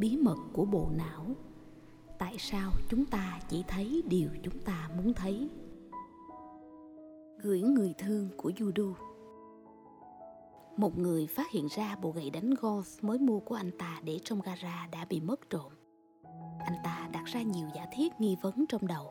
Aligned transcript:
bí 0.00 0.16
mật 0.16 0.36
của 0.52 0.64
bộ 0.64 0.88
não. 0.96 1.26
Tại 2.18 2.36
sao 2.38 2.72
chúng 2.88 3.04
ta 3.04 3.40
chỉ 3.48 3.64
thấy 3.68 4.02
điều 4.06 4.30
chúng 4.42 4.58
ta 4.64 4.90
muốn 4.96 5.14
thấy? 5.14 5.48
Gửi 7.42 7.60
người 7.60 7.94
thương 7.98 8.28
của 8.36 8.50
judo. 8.56 8.94
Một 10.76 10.98
người 10.98 11.26
phát 11.26 11.50
hiện 11.50 11.66
ra 11.70 11.96
bộ 12.02 12.10
gậy 12.10 12.30
đánh 12.30 12.54
golf 12.54 12.82
mới 13.02 13.18
mua 13.18 13.40
của 13.40 13.54
anh 13.54 13.70
ta 13.78 14.00
để 14.04 14.18
trong 14.24 14.40
gara 14.40 14.88
đã 14.92 15.04
bị 15.04 15.20
mất 15.20 15.50
trộm. 15.50 15.72
Anh 16.58 16.76
ta 16.84 17.08
đặt 17.12 17.24
ra 17.24 17.42
nhiều 17.42 17.68
giả 17.74 17.86
thiết 17.92 18.20
nghi 18.20 18.36
vấn 18.42 18.64
trong 18.68 18.86
đầu. 18.86 19.10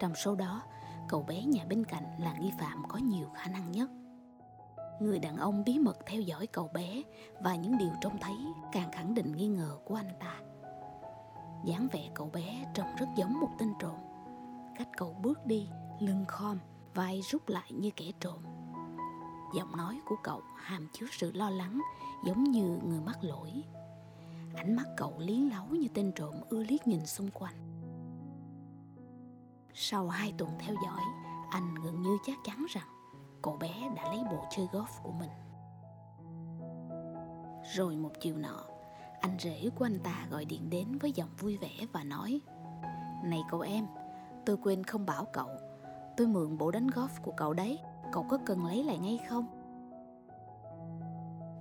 Trong 0.00 0.14
số 0.14 0.34
đó, 0.34 0.62
cậu 1.08 1.22
bé 1.22 1.42
nhà 1.44 1.64
bên 1.68 1.84
cạnh 1.84 2.04
là 2.20 2.36
nghi 2.40 2.50
phạm 2.60 2.82
có 2.88 2.98
nhiều 2.98 3.26
khả 3.34 3.50
năng 3.50 3.72
nhất 3.72 3.90
người 5.00 5.18
đàn 5.18 5.36
ông 5.36 5.64
bí 5.66 5.78
mật 5.78 5.98
theo 6.06 6.20
dõi 6.20 6.46
cậu 6.46 6.68
bé 6.68 7.02
và 7.40 7.54
những 7.54 7.78
điều 7.78 7.90
trông 8.00 8.18
thấy 8.20 8.36
càng 8.72 8.92
khẳng 8.92 9.14
định 9.14 9.36
nghi 9.36 9.46
ngờ 9.46 9.78
của 9.84 9.94
anh 9.94 10.10
ta. 10.20 10.40
Dáng 11.64 11.88
vẻ 11.92 12.10
cậu 12.14 12.30
bé 12.30 12.70
trông 12.74 12.96
rất 12.98 13.06
giống 13.16 13.40
một 13.40 13.50
tên 13.58 13.72
trộm. 13.78 13.96
Cách 14.78 14.88
cậu 14.96 15.16
bước 15.22 15.46
đi, 15.46 15.68
lưng 16.00 16.24
khom, 16.28 16.58
vai 16.94 17.20
rút 17.30 17.48
lại 17.48 17.72
như 17.72 17.90
kẻ 17.96 18.04
trộm. 18.20 18.42
Giọng 19.54 19.76
nói 19.76 20.00
của 20.06 20.16
cậu 20.22 20.40
hàm 20.56 20.88
chứa 20.92 21.06
sự 21.12 21.32
lo 21.32 21.50
lắng, 21.50 21.80
giống 22.24 22.44
như 22.44 22.78
người 22.84 23.00
mắc 23.00 23.18
lỗi. 23.24 23.62
Ánh 24.54 24.76
mắt 24.76 24.86
cậu 24.96 25.14
liến 25.18 25.40
láu 25.40 25.66
như 25.66 25.88
tên 25.94 26.12
trộm 26.14 26.34
ưa 26.48 26.62
liếc 26.62 26.86
nhìn 26.86 27.06
xung 27.06 27.30
quanh. 27.30 27.54
Sau 29.74 30.08
hai 30.08 30.34
tuần 30.38 30.50
theo 30.58 30.74
dõi, 30.84 31.02
anh 31.50 31.74
gần 31.84 32.02
như 32.02 32.18
chắc 32.26 32.38
chắn 32.44 32.66
rằng 32.68 32.95
cậu 33.46 33.56
bé 33.56 33.70
đã 33.96 34.08
lấy 34.08 34.24
bộ 34.30 34.44
chơi 34.50 34.68
golf 34.72 35.02
của 35.02 35.12
mình. 35.12 35.30
Rồi 37.74 37.96
một 37.96 38.10
chiều 38.20 38.36
nọ, 38.36 38.64
anh 39.20 39.36
rể 39.38 39.70
của 39.74 39.86
anh 39.86 39.98
ta 39.98 40.26
gọi 40.30 40.44
điện 40.44 40.70
đến 40.70 40.98
với 40.98 41.12
giọng 41.12 41.30
vui 41.38 41.56
vẻ 41.56 41.70
và 41.92 42.04
nói, 42.04 42.40
này 43.24 43.40
cậu 43.50 43.60
em, 43.60 43.86
tôi 44.46 44.56
quên 44.56 44.84
không 44.84 45.06
bảo 45.06 45.26
cậu. 45.32 45.48
Tôi 46.16 46.26
mượn 46.26 46.58
bộ 46.58 46.70
đánh 46.70 46.86
golf 46.86 47.08
của 47.22 47.32
cậu 47.36 47.52
đấy. 47.54 47.78
Cậu 48.12 48.26
có 48.28 48.38
cần 48.46 48.66
lấy 48.66 48.84
lại 48.84 48.98
ngay 48.98 49.20
không? 49.28 49.46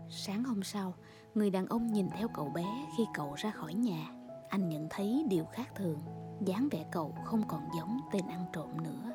Sáng 0.10 0.44
hôm 0.44 0.64
sau, 0.64 0.94
người 1.36 1.50
đàn 1.50 1.68
ông 1.68 1.88
nhìn 1.88 2.10
theo 2.10 2.28
cậu 2.28 2.50
bé 2.50 2.66
khi 2.98 3.06
cậu 3.14 3.34
ra 3.34 3.52
khỏi 3.52 3.74
nhà. 3.74 4.08
Anh 4.50 4.70
nhận 4.70 4.88
thấy 4.90 5.26
điều 5.30 5.46
khác 5.46 5.76
thường. 5.76 6.00
Dáng 6.42 6.68
vẻ 6.72 6.86
cậu 6.92 7.16
không 7.24 7.48
còn 7.48 7.62
giống 7.78 8.00
tên 8.12 8.28
ăn 8.28 8.46
trộm 8.54 8.84
nữa. 8.84 9.15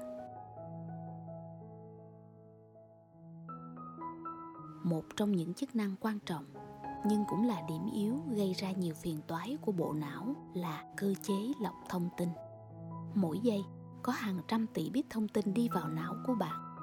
Một 4.82 5.04
trong 5.16 5.32
những 5.32 5.54
chức 5.54 5.76
năng 5.76 5.94
quan 6.00 6.18
trọng, 6.26 6.44
nhưng 7.06 7.24
cũng 7.28 7.48
là 7.48 7.62
điểm 7.68 7.90
yếu 7.92 8.14
gây 8.30 8.52
ra 8.52 8.70
nhiều 8.70 8.94
phiền 8.94 9.20
toái 9.26 9.58
của 9.60 9.72
bộ 9.72 9.92
não 9.92 10.34
là 10.54 10.84
cơ 10.96 11.14
chế 11.22 11.52
lọc 11.60 11.74
thông 11.88 12.08
tin. 12.16 12.28
Mỗi 13.14 13.38
giây, 13.38 13.62
có 14.02 14.12
hàng 14.12 14.40
trăm 14.48 14.66
tỷ 14.66 14.90
bit 14.90 15.06
thông 15.10 15.28
tin 15.28 15.54
đi 15.54 15.68
vào 15.68 15.88
não 15.88 16.14
của 16.26 16.34
bạn. 16.34 16.76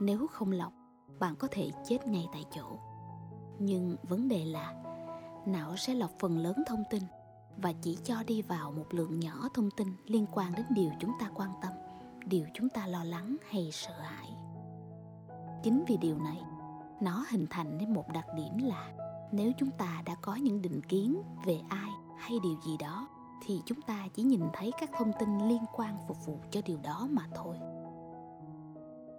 Nếu 0.00 0.26
không 0.26 0.52
lọc, 0.52 0.72
bạn 1.18 1.36
có 1.36 1.48
thể 1.50 1.70
chết 1.88 2.06
ngay 2.06 2.26
tại 2.32 2.44
chỗ. 2.54 2.78
Nhưng 3.58 3.96
vấn 4.02 4.28
đề 4.28 4.44
là, 4.44 4.74
não 5.46 5.76
sẽ 5.76 5.94
lọc 5.94 6.10
phần 6.18 6.38
lớn 6.38 6.54
thông 6.66 6.82
tin 6.90 7.02
và 7.56 7.72
chỉ 7.82 7.98
cho 8.04 8.22
đi 8.26 8.42
vào 8.42 8.72
một 8.72 8.86
lượng 8.90 9.20
nhỏ 9.20 9.48
thông 9.54 9.70
tin 9.76 9.88
liên 10.04 10.26
quan 10.32 10.54
đến 10.54 10.66
điều 10.70 10.90
chúng 11.00 11.12
ta 11.20 11.30
quan 11.34 11.50
tâm, 11.62 11.72
điều 12.26 12.46
chúng 12.54 12.68
ta 12.68 12.86
lo 12.86 13.04
lắng 13.04 13.36
hay 13.50 13.70
sợ 13.72 14.00
hãi. 14.00 14.34
Chính 15.62 15.84
vì 15.88 15.96
điều 15.96 16.18
này 16.18 16.42
nó 17.02 17.24
hình 17.30 17.46
thành 17.50 17.78
nên 17.78 17.94
một 17.94 18.04
đặc 18.14 18.26
điểm 18.36 18.58
là 18.58 18.92
nếu 19.32 19.52
chúng 19.58 19.70
ta 19.70 20.02
đã 20.06 20.14
có 20.14 20.34
những 20.34 20.62
định 20.62 20.80
kiến 20.88 21.22
về 21.44 21.60
ai 21.68 21.90
hay 22.18 22.38
điều 22.42 22.56
gì 22.66 22.76
đó, 22.76 23.08
thì 23.46 23.62
chúng 23.66 23.82
ta 23.82 24.08
chỉ 24.14 24.22
nhìn 24.22 24.42
thấy 24.52 24.70
các 24.80 24.90
thông 24.98 25.12
tin 25.20 25.48
liên 25.48 25.62
quan 25.72 25.96
phục 26.08 26.26
vụ 26.26 26.38
cho 26.50 26.60
điều 26.66 26.78
đó 26.82 27.08
mà 27.10 27.22
thôi. 27.34 27.56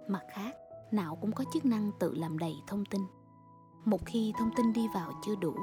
Mặt 0.07 0.23
khác 0.31 0.55
não 0.91 1.15
cũng 1.15 1.31
có 1.31 1.43
chức 1.53 1.65
năng 1.65 1.91
tự 1.99 2.13
làm 2.13 2.37
đầy 2.37 2.55
thông 2.67 2.85
tin. 2.85 3.01
Một 3.85 4.05
khi 4.05 4.33
thông 4.37 4.49
tin 4.55 4.73
đi 4.73 4.87
vào 4.93 5.11
chưa 5.25 5.35
đủ, 5.35 5.55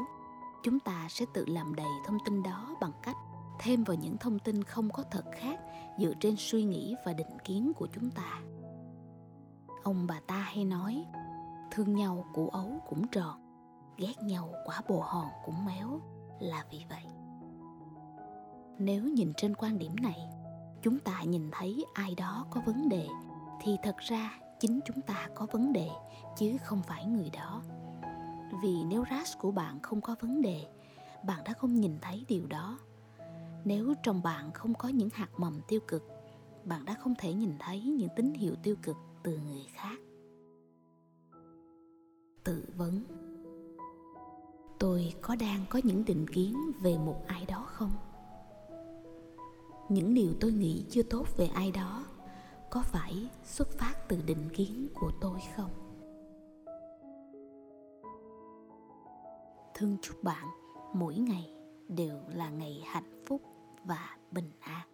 chúng 0.62 0.80
ta 0.80 1.06
sẽ 1.10 1.24
tự 1.34 1.44
làm 1.46 1.74
đầy 1.74 1.90
thông 2.06 2.18
tin 2.24 2.42
đó 2.42 2.76
bằng 2.80 2.92
cách 3.02 3.16
thêm 3.60 3.84
vào 3.84 3.96
những 3.96 4.16
thông 4.16 4.38
tin 4.38 4.64
không 4.64 4.90
có 4.90 5.02
thật 5.10 5.24
khác 5.32 5.60
dựa 5.98 6.12
trên 6.20 6.34
suy 6.38 6.64
nghĩ 6.64 6.94
và 7.06 7.12
định 7.12 7.38
kiến 7.44 7.72
của 7.76 7.88
chúng 7.94 8.10
ta. 8.10 8.40
Ông 9.82 10.06
bà 10.06 10.20
ta 10.26 10.36
hay 10.36 10.64
nói 10.64 11.04
thương 11.70 11.94
nhau 11.94 12.24
củ 12.34 12.48
ấu 12.48 12.82
cũng 12.88 13.08
tròn, 13.08 13.40
ghét 13.96 14.22
nhau 14.22 14.52
quả 14.64 14.80
bồ 14.88 15.00
hòn 15.00 15.28
cũng 15.44 15.64
méo, 15.64 16.00
là 16.40 16.64
vì 16.70 16.84
vậy. 16.88 17.04
Nếu 18.78 19.04
nhìn 19.04 19.32
trên 19.36 19.54
quan 19.54 19.78
điểm 19.78 19.96
này, 20.02 20.28
chúng 20.82 20.98
ta 20.98 21.22
nhìn 21.22 21.50
thấy 21.52 21.84
ai 21.94 22.14
đó 22.14 22.46
có 22.50 22.60
vấn 22.66 22.88
đề, 22.88 23.08
thì 23.60 23.76
thật 23.82 23.96
ra 23.98 24.38
chính 24.60 24.80
chúng 24.84 25.00
ta 25.02 25.28
có 25.34 25.46
vấn 25.52 25.72
đề, 25.72 25.88
chứ 26.36 26.56
không 26.64 26.82
phải 26.82 27.06
người 27.06 27.30
đó. 27.30 27.62
Vì 28.62 28.84
nếu 28.84 29.04
rash 29.10 29.38
của 29.38 29.50
bạn 29.50 29.80
không 29.82 30.00
có 30.00 30.16
vấn 30.20 30.42
đề, 30.42 30.66
bạn 31.24 31.44
đã 31.44 31.52
không 31.52 31.74
nhìn 31.74 31.98
thấy 32.02 32.24
điều 32.28 32.46
đó. 32.46 32.78
Nếu 33.64 33.94
trong 34.02 34.22
bạn 34.22 34.52
không 34.52 34.74
có 34.74 34.88
những 34.88 35.08
hạt 35.12 35.28
mầm 35.36 35.60
tiêu 35.68 35.80
cực, 35.88 36.02
bạn 36.64 36.84
đã 36.84 36.94
không 36.94 37.14
thể 37.18 37.32
nhìn 37.32 37.52
thấy 37.58 37.82
những 37.82 38.08
tín 38.16 38.34
hiệu 38.34 38.54
tiêu 38.62 38.76
cực 38.82 38.96
từ 39.22 39.38
người 39.38 39.66
khác 39.74 39.98
tự 42.44 42.64
vấn. 42.76 43.00
Tôi 44.78 45.14
có 45.20 45.36
đang 45.36 45.64
có 45.70 45.80
những 45.84 46.04
định 46.04 46.26
kiến 46.32 46.56
về 46.80 46.98
một 46.98 47.24
ai 47.26 47.46
đó 47.46 47.64
không? 47.66 47.90
Những 49.88 50.14
điều 50.14 50.32
tôi 50.40 50.52
nghĩ 50.52 50.84
chưa 50.90 51.02
tốt 51.02 51.26
về 51.36 51.46
ai 51.46 51.70
đó 51.72 52.04
có 52.70 52.82
phải 52.82 53.28
xuất 53.44 53.68
phát 53.68 53.94
từ 54.08 54.22
định 54.26 54.48
kiến 54.52 54.88
của 54.94 55.12
tôi 55.20 55.40
không? 55.56 55.70
Thương 59.74 59.96
chúc 60.02 60.22
bạn, 60.22 60.46
mỗi 60.92 61.14
ngày 61.16 61.54
đều 61.88 62.18
là 62.28 62.50
ngày 62.50 62.82
hạnh 62.86 63.24
phúc 63.26 63.42
và 63.84 64.16
bình 64.30 64.50
an. 64.60 64.89